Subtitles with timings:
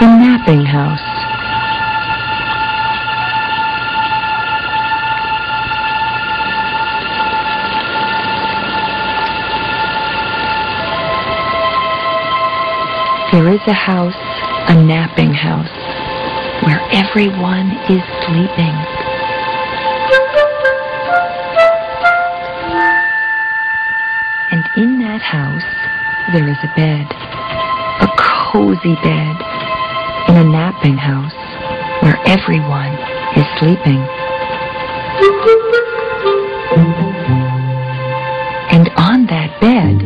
[0.00, 1.00] The napping house.
[13.32, 14.14] There is a house,
[14.68, 15.66] a napping house,
[16.64, 18.76] where everyone is sleeping.
[24.52, 25.66] And in that house,
[26.32, 27.10] there is a bed,
[28.00, 29.47] a cozy bed,
[30.28, 31.34] in a napping house,
[32.02, 32.92] where everyone
[33.36, 34.00] is sleeping.
[38.70, 39.98] And on that bed,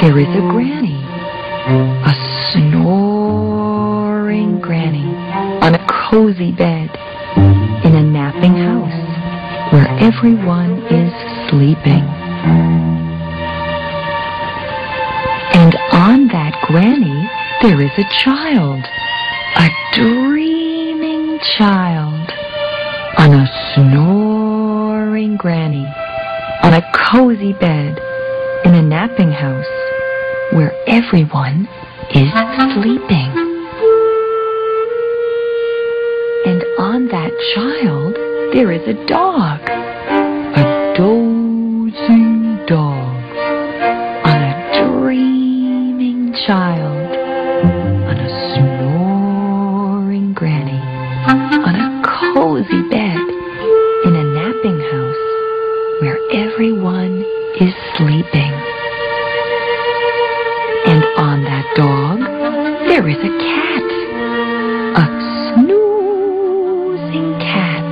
[0.00, 1.04] there is a granny,
[1.68, 2.14] a
[2.52, 5.14] snoring granny,
[5.62, 6.90] on a cozy bed,
[7.84, 8.92] in a napping house,
[9.72, 11.12] where everyone is
[11.50, 12.04] sleeping.
[15.54, 17.28] And on that granny,
[17.60, 18.84] there is a child,
[21.58, 22.30] child,
[23.18, 25.86] on a snoring granny,
[26.62, 28.00] on a cozy bed,
[28.64, 29.66] in a napping house,
[30.52, 31.68] where everyone
[32.10, 32.30] is
[32.74, 33.30] sleeping.
[36.44, 38.14] And on that child,
[38.52, 39.60] there is a dog,
[56.00, 57.24] where everyone
[57.60, 58.52] is sleeping.
[60.84, 62.18] And on that dog,
[62.88, 63.86] there is a cat,
[64.98, 65.06] a
[65.54, 67.84] snoozing cat,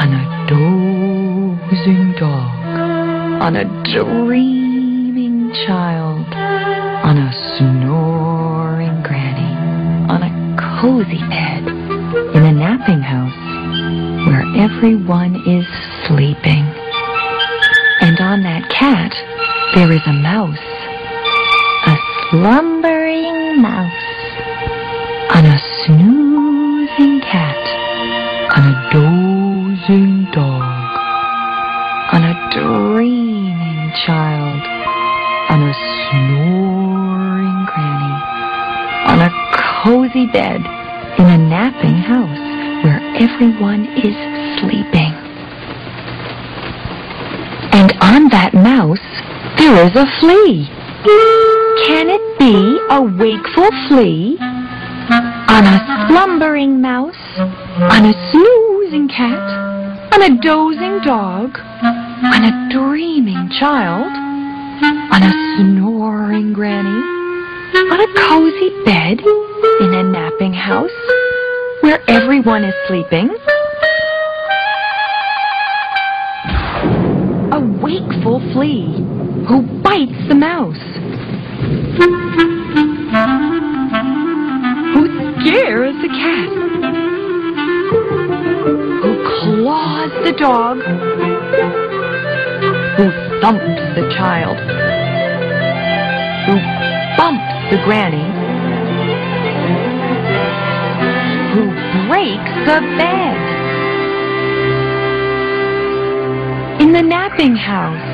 [0.00, 2.52] on a dozing dog,
[3.42, 6.26] on a dreaming child,
[7.04, 9.54] on a snoring granny,
[10.08, 10.32] on a
[10.80, 11.68] cozy bed,
[12.34, 13.34] in a napping house,
[14.26, 15.66] where everyone is
[16.06, 16.63] sleeping.
[18.24, 19.12] On that cat,
[19.76, 20.56] there is a mouse,
[21.86, 21.94] a
[22.32, 24.08] slumbering mouse,
[25.36, 27.60] on a snoozing cat,
[28.56, 30.88] on a dozing dog,
[32.16, 34.62] on a dreaming child,
[35.52, 35.74] on a
[36.08, 38.16] snoring granny,
[39.04, 39.30] on a
[39.84, 40.64] cozy bed,
[41.20, 42.40] in a napping house,
[42.82, 44.16] where everyone is
[44.58, 45.12] sleeping.
[47.74, 49.02] And on that mouse,
[49.58, 50.70] there is a flea.
[51.82, 54.38] Can it be a wakeful flea?
[55.50, 57.18] On a slumbering mouse,
[57.90, 66.52] on a snoozing cat, on a dozing dog, on a dreaming child, on a snoring
[66.52, 67.02] granny,
[67.90, 69.18] on a cozy bed,
[69.82, 70.94] in a napping house,
[71.82, 73.34] where everyone is sleeping.
[78.54, 78.86] Flea
[79.48, 80.78] who bites the mouse.
[84.94, 85.02] Who
[85.40, 86.48] scares the cat.
[89.02, 90.78] Who claws the dog.
[92.96, 93.10] Who
[93.40, 94.56] thumps the child.
[96.46, 96.54] Who
[97.18, 98.24] bumps the granny.
[101.54, 101.64] Who
[102.08, 103.40] breaks the bed.
[106.80, 108.13] In the napping house,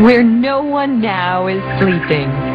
[0.00, 2.45] where no one now is sleeping.